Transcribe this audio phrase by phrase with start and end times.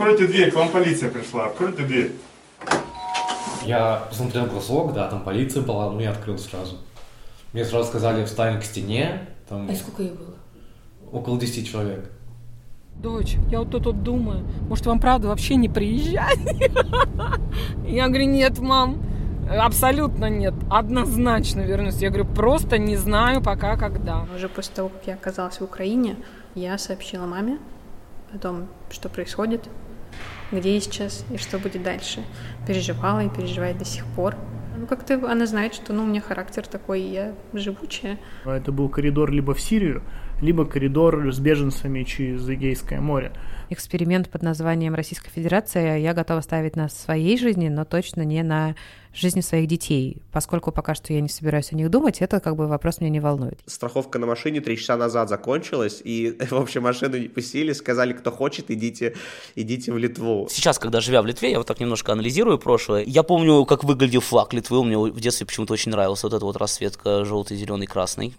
[0.00, 2.12] откройте дверь, к вам полиция пришла, откройте дверь.
[3.64, 6.78] Я посмотрел кроссовок, да, там полиция была, ну я открыл сразу.
[7.52, 10.34] Мне сразу сказали, встань к стене, там А сколько их было?
[11.12, 12.10] около 10 человек.
[12.96, 16.38] Дочь, я вот тут вот думаю, может вам правда вообще не приезжать?
[17.86, 19.02] Я говорю, нет, мам,
[19.50, 21.96] абсолютно нет, однозначно вернусь.
[21.96, 24.26] Я говорю, просто не знаю пока когда.
[24.34, 26.16] Уже после того, как я оказалась в Украине,
[26.54, 27.58] я сообщила маме
[28.34, 29.68] о том, что происходит,
[30.52, 32.24] где я сейчас и что будет дальше.
[32.66, 34.36] Переживала и переживает до сих пор.
[34.76, 38.18] Ну, как-то она знает, что ну, у меня характер такой, и я живучая.
[38.44, 40.02] Это был коридор либо в Сирию,
[40.40, 43.32] либо коридор с беженцами через Эгейское море.
[43.68, 48.74] Эксперимент под названием Российская Федерация я готова ставить на своей жизни, но точно не на
[49.14, 50.22] жизни своих детей.
[50.32, 53.20] Поскольку пока что я не собираюсь о них думать, это как бы вопрос меня не
[53.20, 53.60] волнует.
[53.66, 58.32] Страховка на машине три часа назад закончилась, и, в общем, машину не пустили, сказали, кто
[58.32, 59.14] хочет, идите,
[59.54, 60.48] идите в Литву.
[60.50, 63.04] Сейчас, когда живя в Литве, я вот так немножко анализирую прошлое.
[63.04, 64.84] Я помню, как выглядел флаг Литвы.
[64.84, 68.34] Мне в детстве почему-то очень нравился вот эта вот расцветка желтый, зеленый, красный.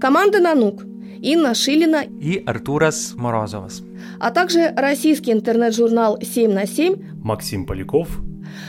[0.00, 0.84] Команда «Нанук»
[1.20, 3.82] Инна Шилина и Артурас Морозовас,
[4.20, 8.20] а также российский интернет-журнал «7 на 7» Максим Поляков.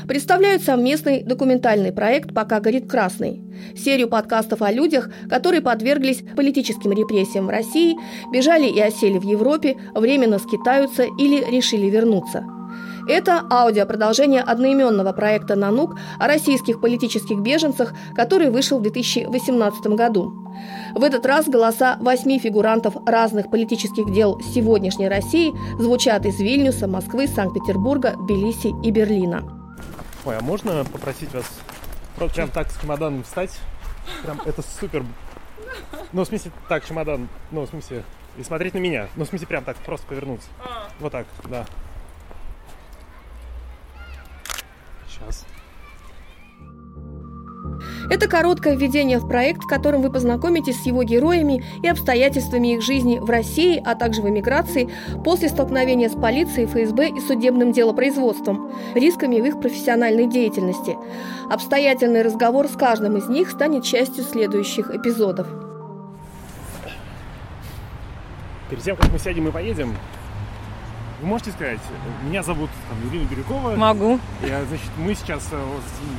[0.08, 3.42] представляют совместный документальный проект «Пока горит красный»–
[3.78, 7.96] серию подкастов о людях, которые подверглись политическим репрессиям в России,
[8.31, 12.46] бежали и осели в Европе, временно скитаются или решили вернуться–
[13.10, 20.32] это аудиопродолжение одноименного проекта «Нанук» о российских политических беженцах, который вышел в 2018 году.
[20.94, 27.28] В этот раз голоса восьми фигурантов разных политических дел сегодняшней России звучат из Вильнюса, Москвы,
[27.28, 29.44] Санкт-Петербурга, Тбилиси и Берлина.
[30.26, 31.46] Ой, а можно попросить вас
[32.36, 33.58] прям так с чемоданом встать?
[34.24, 35.04] Прям это супер.
[36.14, 38.04] Ну, в смысле, так, чемодан, ну, в смысле,
[38.38, 39.08] и смотреть на меня.
[39.16, 40.48] Ну, в смысле, прям так, просто повернуться.
[41.00, 41.66] Вот так, да.
[45.20, 45.45] Сейчас.
[48.09, 52.81] Это короткое введение в проект, в котором вы познакомитесь с его героями и обстоятельствами их
[52.81, 54.90] жизни в России, а также в эмиграции
[55.24, 60.97] после столкновения с полицией, ФСБ и судебным делопроизводством, рисками в их профессиональной деятельности.
[61.50, 65.47] Обстоятельный разговор с каждым из них станет частью следующих эпизодов.
[68.69, 69.96] Перед тем, как мы сядем и поедем,
[71.22, 71.80] вы можете сказать,
[72.24, 73.75] меня зовут там, Ирина Бирюкова.
[73.75, 74.19] Могу.
[74.41, 75.56] Я, значит, мы сейчас, э,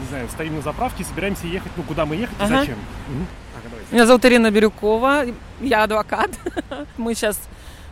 [0.00, 2.60] не знаю, стоим на заправке, собираемся ехать, ну, куда мы ехать и Ага.
[2.60, 2.78] зачем?
[3.08, 3.26] Мгм.
[3.54, 3.94] Так, давайте.
[3.94, 5.24] Меня зовут Ирина Бирюкова,
[5.60, 6.30] я адвокат.
[6.98, 7.40] Мы сейчас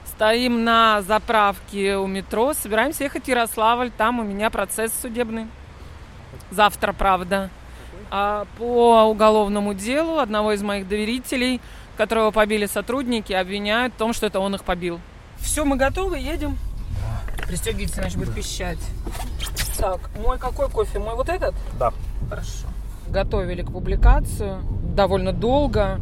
[0.06, 5.46] стоим на заправке у метро, собираемся ехать в Ярославль, там у меня процесс судебный.
[6.50, 7.50] Завтра, правда.
[8.10, 11.60] А по уголовному делу одного из моих доверителей,
[11.96, 15.00] которого побили сотрудники, обвиняют в том, что это он их побил.
[15.38, 16.56] Все, мы готовы, едем.
[17.46, 18.78] Пристегивайтесь, иначе будет пищать.
[19.78, 20.98] Так, мой какой кофе?
[20.98, 21.54] Мой вот этот?
[21.78, 21.92] Да.
[22.28, 22.66] Хорошо.
[23.08, 24.58] Готовили к публикацию
[24.94, 26.00] довольно долго.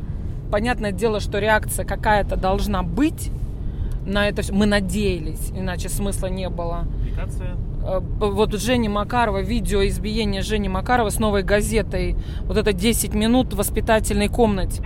[0.51, 3.31] Понятное дело, что реакция какая-то должна быть
[4.05, 4.43] на это.
[4.43, 4.55] всё.
[4.55, 6.87] Мы надеялись, иначе смысла не было.
[6.99, 7.57] Публикация.
[7.85, 12.17] Э, Вот Жени Макарова, видео избиения Жени Макарова с новой газетой.
[12.45, 14.83] Вот это 10 минут в воспитательной комнате.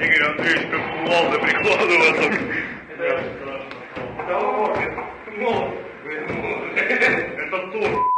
[0.00, 2.30] Игорь Андреевич, как кувалда прикладываться.
[7.46, 8.10] Это тур.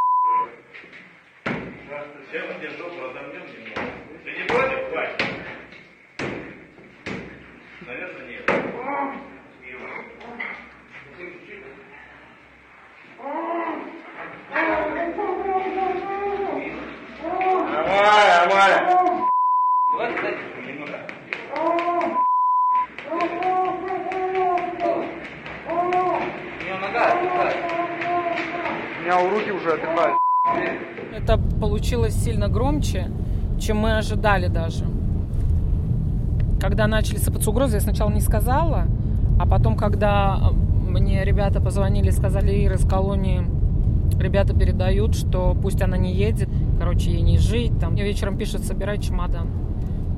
[2.31, 3.91] Сейчас мы тебе жопу разомнем немного.
[4.25, 5.17] Ты не против, Вась?
[7.87, 8.45] Наверное, нет.
[17.73, 19.87] Давай, давай.
[28.99, 30.19] У меня у руки уже отдыхают.
[31.15, 33.09] Это получилось сильно громче,
[33.61, 34.85] чем мы ожидали даже.
[36.61, 38.87] Когда начали сыпаться угрозы, я сначала не сказала,
[39.39, 40.51] а потом, когда
[40.89, 43.43] мне ребята позвонили сказали, Ира из колонии,
[44.19, 46.49] ребята передают, что пусть она не едет,
[46.81, 47.79] короче, ей не жить.
[47.79, 47.93] Там.
[47.93, 49.47] Мне вечером пишут, собирай чемодан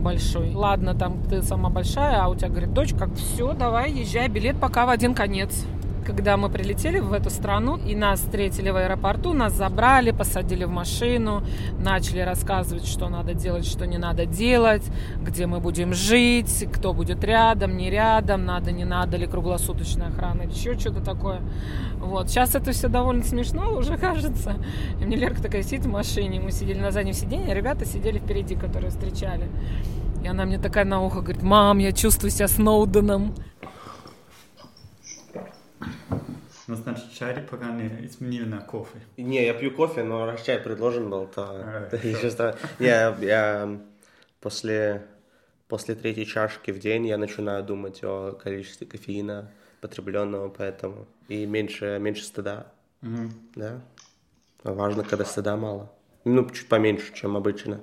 [0.00, 0.54] большой.
[0.54, 4.56] Ладно, там ты сама большая, а у тебя, говорит, дочь, как все, давай, езжай, билет
[4.58, 5.66] пока в один конец.
[6.08, 10.70] Когда мы прилетели в эту страну и нас встретили в аэропорту, нас забрали, посадили в
[10.70, 11.42] машину,
[11.78, 14.84] начали рассказывать, что надо делать, что не надо делать,
[15.20, 20.44] где мы будем жить, кто будет рядом, не рядом, надо, не надо ли круглосуточная охрана
[20.44, 21.42] еще что-то такое.
[21.98, 22.30] Вот.
[22.30, 24.54] Сейчас это все довольно смешно уже кажется.
[25.02, 28.18] И мне Лерка такая сидит в машине, мы сидели на заднем сиденье, а ребята сидели
[28.18, 29.50] впереди, которые встречали.
[30.24, 33.34] И она мне такая на ухо говорит, мам, я чувствую себя Сноуденом.
[36.82, 38.98] Значит, чай пока не изменили на кофе.
[39.16, 41.44] Не, я пью кофе, но раз чай предложен был, то...
[41.50, 41.88] А,
[42.78, 43.78] Не, я, я
[44.40, 45.06] после,
[45.68, 51.06] после третьей чашки в день я начинаю думать о количестве кофеина потребленного, поэтому...
[51.28, 52.66] И меньше, меньше стыда,
[53.02, 53.32] Мгм.
[53.54, 53.80] да.
[54.64, 55.92] А Важно, когда стыда мало.
[56.24, 57.80] Ну, чуть поменьше, чем обычно.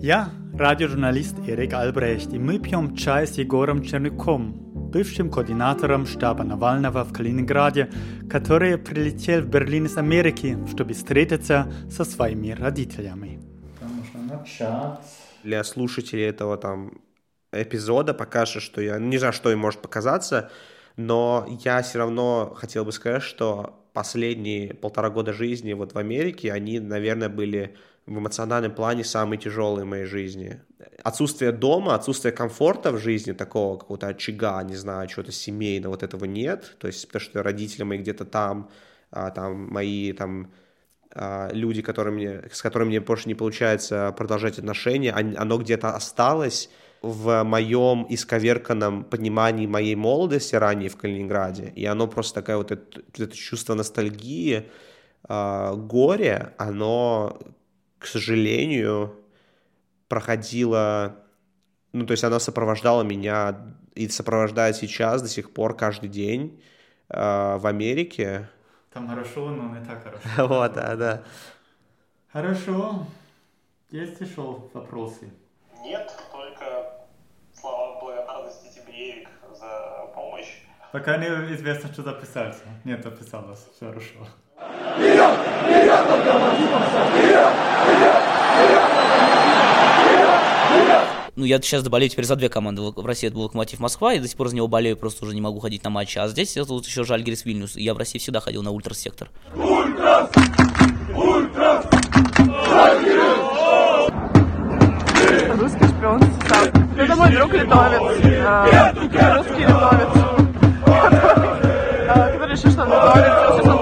[0.00, 7.04] Я радиожурналист Эрик Albrecht, и мы пьем чай с Егором Черняком, бывшим координатором штаба Навального
[7.04, 7.90] в Калининграде,
[8.28, 13.40] который прилетел в Берлин из Америки, чтобы встретиться со своими родителями.
[15.44, 17.00] Для слушателей этого там
[17.52, 18.98] эпизода покажет, что я...
[18.98, 20.50] Не знаю, что им может показаться,
[20.96, 26.52] но я все равно хотел бы сказать, что последние полтора года жизни вот в Америке,
[26.52, 27.76] они, наверное, были
[28.06, 30.60] в эмоциональном плане самые тяжелые в моей жизни.
[31.04, 36.24] Отсутствие дома, отсутствие комфорта в жизни, такого какого-то очага, не знаю, чего-то семейного, вот этого
[36.24, 36.76] нет.
[36.78, 38.70] То есть, потому что родители мои где-то там,
[39.10, 40.50] а, там мои там
[41.14, 45.90] а, люди, которые мне, с которыми мне больше не получается продолжать отношения, он- оно где-то
[45.90, 46.70] осталось
[47.02, 51.72] в моем исковерканном понимании моей молодости ранее в Калининграде.
[51.74, 54.68] И оно просто такое вот это, это чувство ностальгии,
[55.24, 57.38] а, горя, оно,
[58.00, 59.14] к сожалению,
[60.08, 61.16] проходило,
[61.92, 66.60] ну, то есть оно сопровождало меня и сопровождает сейчас до сих пор каждый день
[67.10, 68.48] а, в Америке.
[68.92, 70.22] Там хорошо, но не так хорошо.
[70.48, 71.22] Вот, да, да.
[72.32, 73.06] Хорошо.
[73.90, 75.30] Есть еще вопросы?
[75.82, 77.04] Нет, только
[77.52, 80.62] слова благодарности тебе, Эрик, за помощь.
[80.90, 82.62] Пока не известно, что записаться.
[82.84, 83.66] Нет, записалось.
[83.76, 84.26] Все хорошо.
[91.36, 92.82] Ну, я сейчас болею теперь за две команды.
[92.82, 95.34] В России это был Локомотив Москва, и до сих пор за него болею, просто уже
[95.34, 96.18] не могу ходить на матчи.
[96.18, 97.76] А здесь это вот еще Жальгирис Вильнюс.
[97.76, 99.30] И Я в России всегда ходил на ультрас-сектор.
[105.58, 106.20] Русский шпион.
[106.98, 108.02] Это мой друг литовец.
[108.22, 108.92] э,
[109.36, 110.08] Русский литовец.
[112.10, 113.66] который, решил, что он литовец.
[113.66, 113.79] Он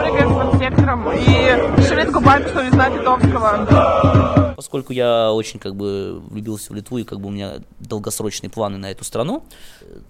[2.21, 4.55] что не знает литовского.
[4.57, 8.77] Поскольку я очень как бы влюбился в Литву и как бы у меня долгосрочные планы
[8.77, 9.45] на эту страну,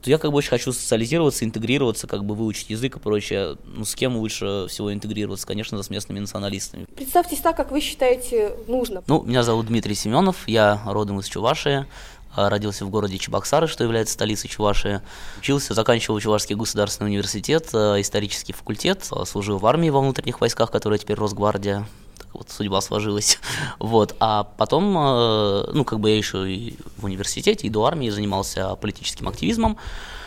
[0.02, 3.56] то я как бы очень хочу социализироваться, интегрироваться, как бы выучить язык и прочее.
[3.66, 5.46] Ну, с кем лучше всего интегрироваться?
[5.46, 6.86] Конечно, с местными националистами.
[6.96, 9.02] Представьтесь так, как вы считаете нужно.
[9.06, 11.84] Ну, меня зовут Дмитрий Семенов, я родом из Чувашии,
[12.36, 15.00] родился в городе Чебоксары, что является столицей Чувашии.
[15.38, 20.70] Учился, заканчивал Чувашский государственный университет, а, исторический факультет, а, служил в армии во внутренних войсках,
[20.70, 21.86] которая теперь Росгвардия.
[22.18, 23.38] Так вот, судьба сложилась.
[23.78, 24.14] Вот.
[24.20, 24.92] А потом,
[25.72, 29.76] ну, как бы я еще и в университете, и до армии занимался политическим активизмом.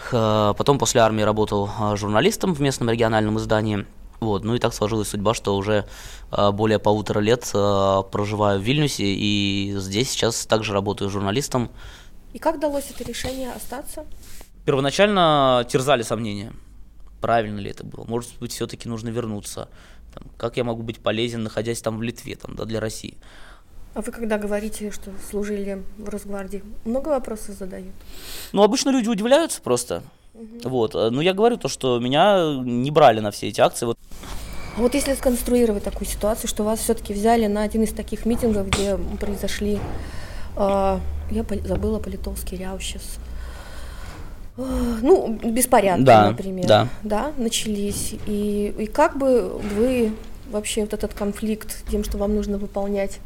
[0.10, 3.86] Потом после армии работал а, журналистом в местном региональном издании.
[4.22, 5.88] Вот, ну и так сложилась судьба, что уже
[6.30, 11.72] а, более полутора лет а, проживаю в Вильнюсе, и здесь сейчас также работаю журналистом.
[12.32, 14.06] И как далось это решение остаться?
[14.64, 16.54] Первоначально терзали сомнения,
[17.20, 18.04] правильно ли это было.
[18.06, 19.70] Может быть, все-таки нужно вернуться.
[20.14, 23.18] Там, как я могу быть полезен, находясь там в Литве, там, да, для России.
[23.96, 27.96] А вы когда говорите, что служили в Росгвардии, много вопросов задают?
[28.52, 30.04] Ну, обычно люди удивляются просто.
[30.64, 30.96] Вот.
[30.96, 33.86] э, Ну, я говорю то, что меня не брали на все эти акции.
[33.86, 33.98] Вот
[34.78, 38.98] вот если сконструировать такую ситуацию, что вас все-таки взяли на один из таких митингов, где
[39.20, 39.80] произошли,
[40.56, 41.00] э,
[41.32, 43.02] я пол- забыла по-литовски ряущес,
[44.58, 46.88] Э, ну, беспорядки, Да, например, да.
[47.04, 48.14] да, начались.
[48.28, 49.48] И, и как бы
[49.78, 50.12] вы
[50.52, 53.20] вообще вот этот конфликт тем, что вам нужно выполнять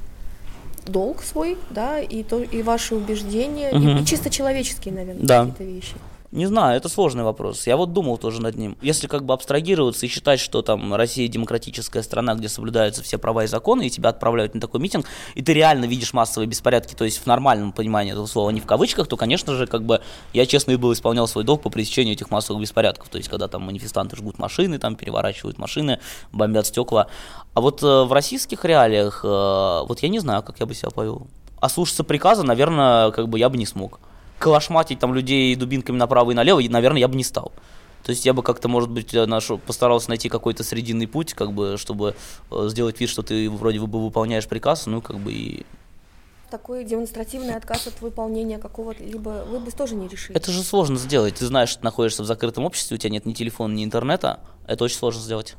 [0.85, 3.97] долг свой, да, и, то, и ваши убеждения, и- Мгм.
[4.03, 5.39] и, чисто человеческие, наверное, Да.
[5.47, 5.95] какие-то вещи.
[6.35, 7.65] Не знаю, это сложный вопрос.
[7.65, 8.77] Я вот думал тоже над ним.
[8.81, 13.45] Если как бы абстрагироваться и считать, что там Россия демократическая страна, где соблюдаются все права
[13.45, 17.05] и законы, и тебя отправляют на такой митинг, и ты реально видишь массовые беспорядки, то
[17.05, 20.01] есть в нормальном понимании этого слова, не в кавычках, то, конечно же, как бы
[20.33, 23.07] я честно и был исполнял свой долг по пресечению этих массовых беспорядков.
[23.07, 26.01] То есть, когда там манифестанты жгут машины, там переворачивают машины,
[26.33, 27.07] бомбят стекла.
[27.53, 30.89] А вот э, в российских реалиях, э, вот я не знаю, как я бы себя
[30.89, 31.27] повел.
[31.61, 34.01] А слушаться приказа, наверное, как бы я бы не смог.
[34.39, 37.51] Калашматить там людей дубинками направо и налево, и, наверное, я бы не стал.
[38.05, 41.53] То есть я бы как-то, может быть, э, нашу, постарался найти какой-то срединный путь, как
[41.53, 42.15] бы, чтобы
[42.51, 45.65] э, сделать вид, что ты вроде бы выполняешь приказ, ну, как бы и...
[46.51, 50.37] Такой демонстративный отказ от выполнения какого-либо вы бы тоже не решили.
[50.37, 51.35] Это же сложно сделать.
[51.35, 54.39] Ты знаешь, что ты находишься в закрытом обществе, у тебя нет ни телефона, ни интернета.
[54.67, 55.55] Это очень сложно сделать.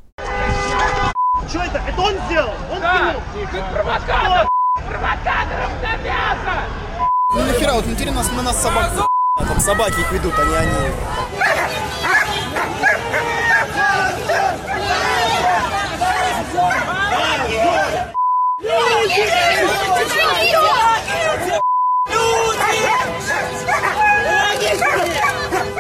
[1.49, 1.78] Что это?
[1.78, 2.52] Это он сделал?
[2.73, 4.49] Он да, ты провокатор!
[4.75, 6.86] Провокатором на мясо!
[7.30, 8.92] Ну нахера, вот внутри нас, на нас собак.
[9.35, 10.73] А, там собаки их ведут, а не они.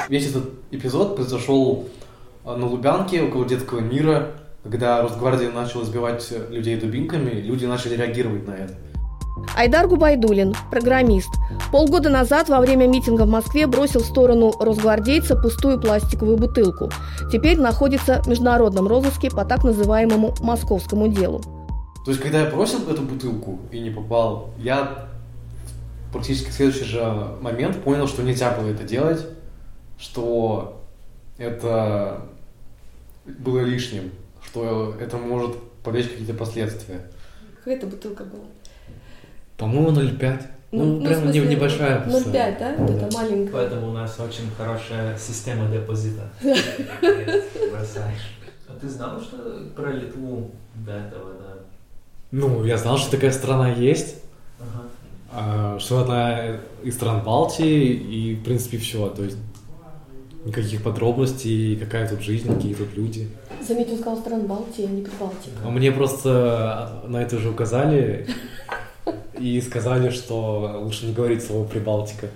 [0.08, 1.88] Весь этот эпизод произошел
[2.44, 8.46] а, на Лубянке, около детского мира, когда Росгвардия начала сбивать людей дубинками, люди начали реагировать
[8.46, 8.74] на это.
[9.56, 11.30] Айдар Губайдулин, программист.
[11.70, 16.90] Полгода назад во время митинга в Москве бросил в сторону росгвардейца пустую пластиковую бутылку.
[17.30, 21.42] Теперь находится в международном розыске по так называемому московскому делу.
[22.04, 25.08] То есть, когда я бросил эту бутылку и не попал, я
[26.12, 27.02] практически в следующий же
[27.40, 29.26] момент понял, что нельзя было это делать,
[29.98, 30.82] что
[31.36, 32.22] это
[33.26, 34.12] было лишним,
[34.42, 37.10] что это может повлечь какие-то последствия.
[37.58, 38.44] Какая это бутылка была?
[39.56, 40.42] По-моему, 0,5.
[40.72, 42.04] Ну, Ну, прям в смысле, не- небольшая.
[42.06, 42.74] 0,5, да?
[42.78, 43.52] Вот это маленькая.
[43.52, 46.22] Поэтому у нас очень хорошая система депозита.
[47.72, 48.36] Бросаешь.
[48.68, 49.36] А ты знал, что
[49.74, 51.54] про Литву до этого, да?
[52.32, 54.16] Ну, я знал, что такая страна есть,
[54.60, 54.82] Ага.
[55.32, 59.08] а, что она из стран Балтии, и, в принципе, все.
[59.08, 59.38] То есть,
[60.44, 63.28] никаких подробностей, какая тут жизнь, какие тут люди.
[63.66, 65.56] Заметил, сказал стран Балтии, а не Прибалтика.
[65.64, 68.26] А Мне просто на это уже указали
[69.38, 72.28] и сказали, что лучше не говорить слово Прибалтика.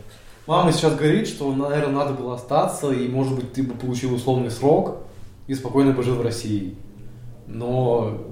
[0.47, 4.51] Мама сейчас говорит, что, наверное, надо было остаться, и, может быть, ты бы получил условный
[4.51, 4.99] срок
[5.47, 6.75] и спокойно бы жил в России.
[7.47, 8.27] Но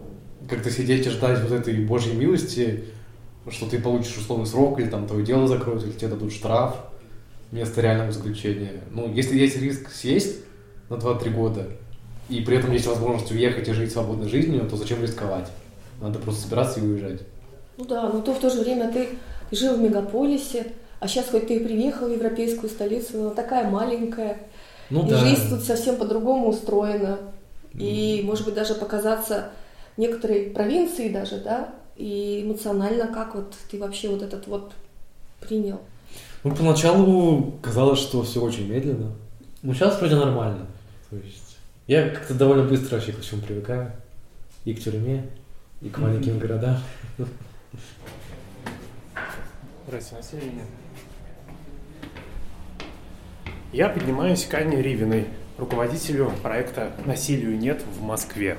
[0.49, 2.85] как-то сидеть и ждать вот этой божьей милости,
[3.51, 6.77] что ты получишь условный срок, или там твое дело закроют, или тебе дадут штраф
[7.51, 8.83] вместо реального заключения.
[8.91, 10.39] Ну, если есть риск съесть
[10.89, 11.67] на 2-3 года,
[12.29, 15.51] и при этом есть возможность уехать и жить свободной жизнью, то зачем рисковать?
[16.01, 17.23] Надо просто собираться и уезжать.
[17.79, 19.09] Ну да, но то в то же время ты
[19.53, 24.39] жил в мегаполисе, а сейчас хоть ты и приехал в европейскую столицу, но такая маленькая.
[24.91, 25.19] Ну и да.
[25.19, 27.19] жизнь тут совсем по-другому устроена.
[27.75, 29.51] И, может быть, даже показаться
[29.97, 34.73] некоторой провинции даже, да, и эмоционально, как вот ты вообще вот этот вот
[35.41, 35.81] принял.
[36.43, 39.13] Ну, поначалу казалось, что все очень медленно.
[39.63, 40.67] Ну, сейчас вроде нормально.
[41.11, 41.57] То есть
[41.87, 43.93] я как-то довольно быстро вообще ко всему привыкаю.
[44.65, 45.29] И к тюрьме,
[45.81, 46.79] и к маленьким городам.
[49.87, 50.67] Здрасте, насилие нет.
[53.73, 55.27] Я поднимаюсь к Анне Ривиной,
[55.59, 58.57] руководителю проекта «Насилию нет» в Москве.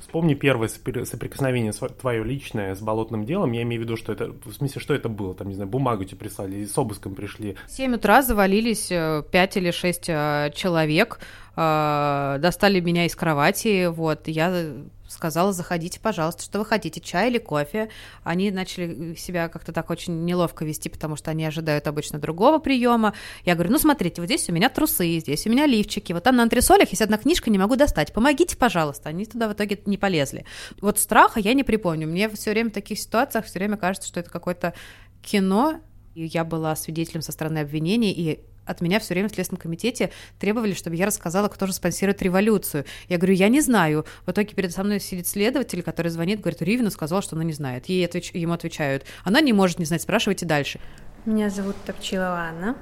[0.00, 3.50] Вспомни первое сопри- соприкосновение твое личное с болотным делом.
[3.50, 4.32] Я имею в виду, что это...
[4.44, 5.34] В смысле, что это было?
[5.34, 7.56] Там, не знаю, бумагу тебе прислали, с обыском пришли.
[7.66, 11.18] В 7 утра завалились э, пять или шесть э, человек,
[11.56, 14.66] э, достали меня из кровати, вот, я
[15.14, 17.90] сказала, заходите, пожалуйста, что вы хотите, чай или кофе.
[18.22, 23.14] Они начали себя как-то так очень неловко вести, потому что они ожидают обычно другого приема.
[23.44, 26.36] Я говорю, ну, смотрите, вот здесь у меня трусы, здесь у меня лифчики, вот там
[26.36, 29.08] на антресолях есть одна книжка, не могу достать, помогите, пожалуйста.
[29.08, 30.44] Они туда в итоге не полезли.
[30.80, 32.06] Вот страха я не припомню.
[32.06, 34.74] Мне все время в таких ситуациях все время кажется, что это какое-то
[35.22, 35.80] кино,
[36.14, 40.10] и я была свидетелем со стороны обвинения, и от меня все время в Следственном комитете
[40.38, 42.84] требовали, чтобы я рассказала, кто же спонсирует революцию.
[43.08, 44.04] Я говорю, я не знаю.
[44.26, 47.86] В итоге передо мной сидит следователь, который звонит, говорит, Ривина сказала, что она не знает.
[47.86, 48.30] Ей отвеч...
[48.32, 50.80] Ему отвечают, она не может не знать, спрашивайте дальше.
[51.24, 52.76] Меня зовут Топчилова Анна.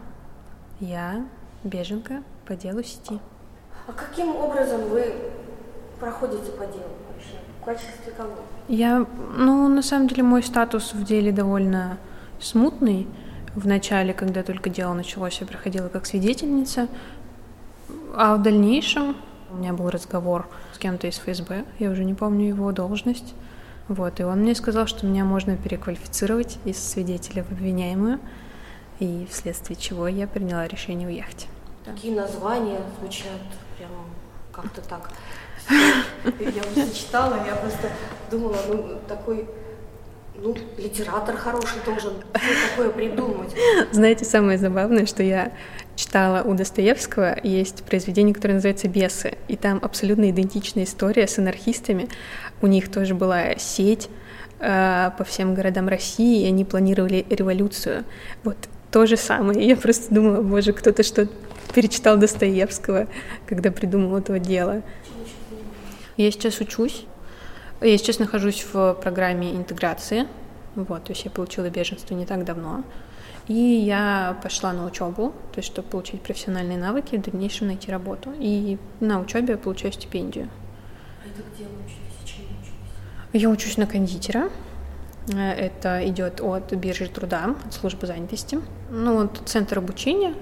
[0.80, 1.26] Я
[1.64, 3.20] беженка по делу сети.
[3.86, 5.14] А каким образом вы
[6.00, 7.36] проходите по делу вообще?
[7.60, 8.34] В качестве кого?
[8.68, 11.98] Я, ну, на самом деле, мой статус в деле довольно
[12.40, 13.06] смутный.
[13.54, 16.88] В начале, когда только дело началось, я проходила как свидетельница.
[18.14, 19.16] А в дальнейшем
[19.50, 23.34] у меня был разговор с кем-то из ФСБ, я уже не помню его должность.
[23.88, 28.20] Вот, и он мне сказал, что меня можно переквалифицировать из свидетеля в обвиняемую,
[29.00, 31.48] и вследствие чего я приняла решение уехать.
[31.84, 33.40] Такие названия звучат
[33.76, 33.90] прям
[34.52, 35.10] как-то так.
[36.40, 37.88] Я просто читала, я просто
[38.30, 39.48] думала, ну, такой,
[40.34, 42.14] ну, литератор хороший должен
[42.70, 43.54] такое придумать.
[43.92, 45.52] Знаете, самое забавное, что я
[45.94, 52.08] читала у Достоевского, есть произведение, которое называется «Бесы», и там абсолютно идентичная история с анархистами.
[52.60, 54.08] У них тоже была сеть
[54.58, 58.04] э, по всем городам России, и они планировали революцию.
[58.42, 58.56] Вот
[58.90, 59.66] то же самое.
[59.66, 61.28] Я просто думала, боже, кто-то что
[61.74, 63.06] перечитал Достоевского,
[63.46, 64.82] когда придумал этого дела.
[66.16, 67.06] Я сейчас учусь.
[67.82, 70.26] Я сейчас нахожусь в программе интеграции.
[70.74, 72.84] Вот, то есть я получила беженство не так давно.
[73.48, 78.30] И я пошла на учебу, то есть чтобы получить профессиональные навыки, в дальнейшем найти работу.
[78.38, 80.48] И на учебе я получаю стипендию.
[81.24, 82.24] А это где вы учитесь?
[82.24, 83.40] Чем вы учитесь?
[83.42, 84.48] Я учусь на кондитера.
[85.34, 88.60] Э, Это идет от биржи труда, от службы занятости.
[88.90, 90.34] Ну, вот центр обучения.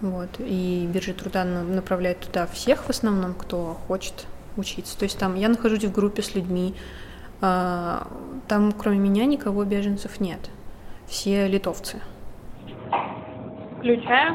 [0.00, 4.26] Вот, и биржа труда на- направляет туда всех в основном, кто хочет
[4.56, 4.98] учиться.
[4.98, 6.74] То есть там я нахожусь в группе с людьми,
[7.40, 8.06] а,
[8.48, 10.50] там кроме меня никого беженцев нет.
[11.06, 12.00] Все литовцы.
[13.78, 14.34] Включаю.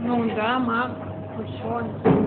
[0.00, 0.92] Ну да, маг,
[1.38, 2.17] ученый.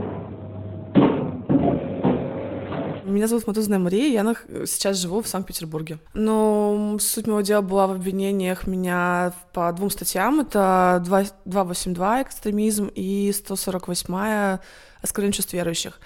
[3.12, 6.00] Меня зовут Матузная Мария, я сейчас живу в Санкт-Петербурге.
[6.14, 10.40] Но суть моего дела была в обвинениях меня по двум статьям.
[10.40, 14.60] Это 2- 282 экстремизм и 148
[15.02, 16.00] оскорбление чувств верующих.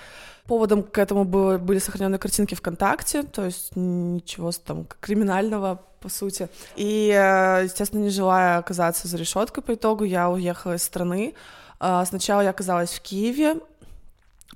[0.47, 6.49] Поводом к этому было, были сохраненные картинки ВКонтакте, то есть ничего там криминального, по сути.
[6.75, 11.33] И, э, естественно, не желая оказаться за решеткой по итогу, я уехала из страны.
[11.79, 13.57] А, Сначала я оказалась в Киеве,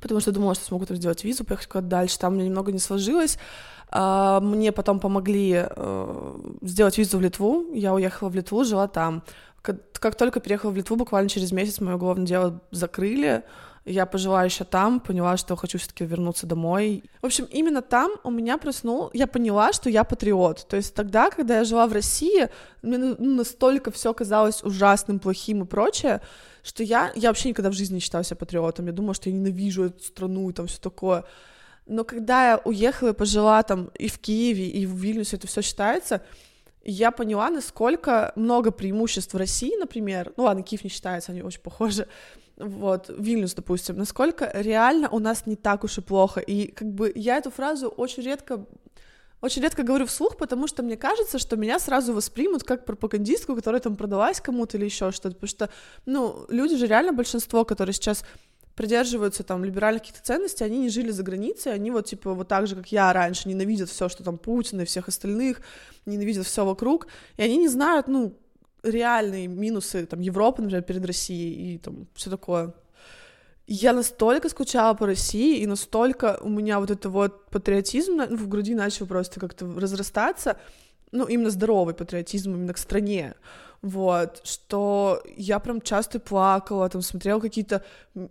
[0.02, 2.20] потому что думала, что смогу там сделать визу, поехать куда-то дальше.
[2.20, 3.38] Там мне немного не сложилось.
[3.92, 7.66] А, Мне потом помогли э, сделать визу в Литву.
[7.74, 9.24] Я уехала в Литву, жила там.
[9.62, 13.44] Как, только переехала в Литву, буквально через месяц мое уголовное дело закрыли.
[13.90, 17.04] Я пожила еще там, поняла, что хочу все-таки вернуться домой.
[17.22, 20.68] В общем, именно там у меня проснул, я поняла, что я патриот.
[20.68, 22.50] То есть тогда, когда я жила в России,
[22.84, 26.22] мне ну, настолько все казалось ужасным, плохим и прочее,
[26.62, 28.86] что я, я вообще никогда в жизни не считала себя патриотом.
[28.86, 31.26] Я думала, что я ненавижу эту страну и там все такое.
[31.88, 35.64] Но когда я уехала и пожила там и в Киеве, и в Вильнюсе, это все
[35.64, 36.22] считается,
[36.84, 41.62] я поняла, насколько много преимуществ в России, например, ну ладно, Киев не считается, они очень
[41.62, 42.08] похожи,
[42.60, 47.12] вот, Вильнюс, допустим, насколько реально у нас не так уж и плохо, и как бы
[47.16, 48.66] я эту фразу очень редко
[49.42, 53.80] очень редко говорю вслух, потому что мне кажется, что меня сразу воспримут как пропагандистку, которая
[53.80, 55.70] там продалась кому-то или еще что-то, потому что,
[56.06, 58.26] ну, люди же реально большинство, которые сейчас
[58.76, 62.68] придерживаются там либеральных каких-то ценностей, они не жили за границей, они вот типа вот так
[62.68, 65.62] же, как я раньше, ненавидят все, что там Путин и всех остальных,
[66.06, 68.38] ненавидят все вокруг, и они не знают, ну,
[68.84, 72.74] реальные минусы там Европы, например, перед Россией и там все такое.
[73.68, 78.48] Я настолько скучала по России, и настолько у меня вот это вот патриотизм на- в
[78.48, 80.58] груди начал просто как-то разрастаться,
[81.12, 83.36] ну, именно здоровый патриотизм именно к стране,
[83.82, 87.84] вот, что я прям часто плакала, там, смотрела какие-то,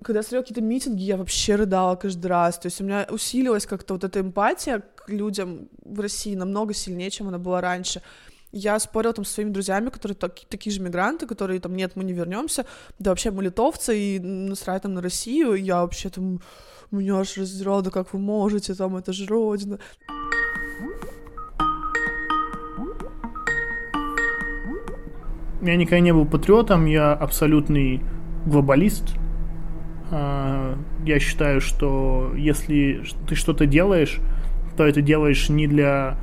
[0.03, 3.95] когда смотрела какие-то митинги, я вообще рыдала каждый раз, то есть у меня усилилась как-то
[3.95, 8.03] вот эта эмпатия к людям в России намного сильнее, чем она была раньше,
[8.53, 12.05] я спорила там со своими друзьями, которые так- такие же мигранты, которые там, нет, мы
[12.05, 12.65] не вернемся,
[12.99, 16.41] да вообще мы литовцы, и насрать там на Россию, и я вообще там,
[16.91, 19.79] меня аж раздирало, да как вы можете, там, это же родина.
[25.63, 28.01] Я никогда не был патриотом, я абсолютный
[28.47, 29.15] глобалист.
[30.11, 34.21] А, Я считаю, что если ты что-то делаешь,
[34.77, 36.17] то это делаешь не для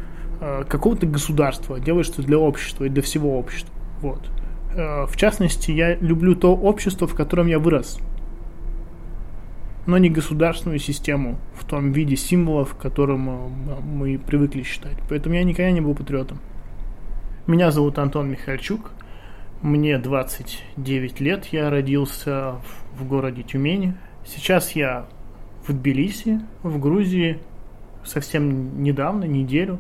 [0.68, 3.74] какого-то государства, делаешь это для общества и для всего общества.
[4.02, 4.22] Вот.
[4.76, 8.00] А, В частности, я люблю то общество, в котором я вырос,
[9.86, 13.50] но не государственную систему в том виде символов, которым а,
[13.82, 14.98] мы привыкли считать.
[15.10, 16.40] Поэтому я никогда не был патриотом.
[17.48, 18.92] Меня зовут Антон Михальчук.
[19.62, 22.56] Мне 29 лет, я родился
[22.98, 23.96] в городе Тюмени.
[24.26, 25.06] Сейчас я
[25.66, 27.40] в Тбилиси, в Грузии,
[28.04, 29.80] совсем недавно, неделю,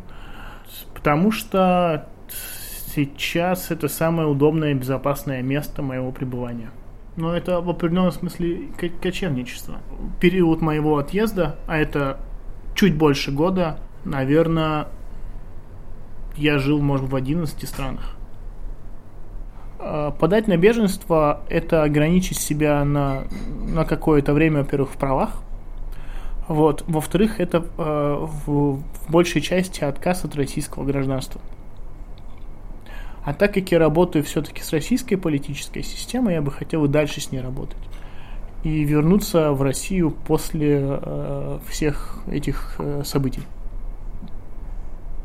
[0.94, 2.08] потому что
[2.96, 6.72] сейчас это самое удобное и безопасное место моего пребывания.
[7.18, 9.76] Но это в определенном смысле ко- кочевничество.
[10.20, 12.20] Период моего отъезда, а это
[12.74, 14.88] чуть больше года, наверное,
[16.36, 18.16] я жил, может, в 11 странах.
[19.80, 23.24] А, Подать на беженство– это ограничить себя на,
[23.68, 25.42] на какое-то время, во-первых, в правах.
[26.47, 26.84] Вот.
[26.88, 31.41] Во-вторых, это э, в, в большей части отказ от российского гражданства.
[33.23, 37.21] А так как я работаю все-таки с российской политической системой, я бы хотел и дальше
[37.21, 37.77] с ней работать.
[38.63, 43.41] И вернуться в Россию после э, всех этих э, событий.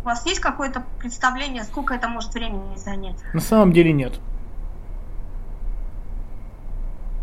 [0.03, 3.17] У вас есть какое-то представление, сколько это может времени занять?
[3.35, 4.19] На самом деле нет.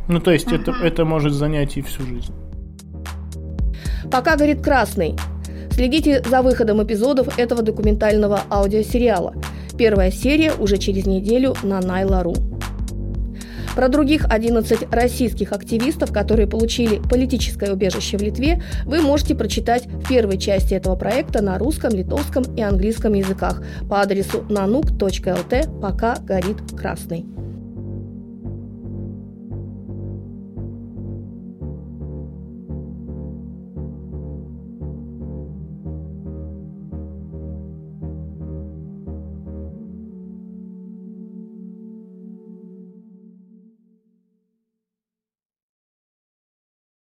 [0.07, 2.33] Ну, то есть это, это может занять и всю жизнь.
[4.11, 5.15] Пока горит красный.
[5.71, 9.35] Следите за выходом эпизодов этого документального аудиосериала.
[9.77, 12.33] Первая серия уже через неделю на Найла.ру.
[13.75, 20.07] Про других 11 российских активистов, которые получили политическое убежище в Литве, вы можете прочитать в
[20.07, 26.57] первой части этого проекта на русском, литовском и английском языках по адресу nanuk.lt «Пока горит
[26.75, 27.46] красный».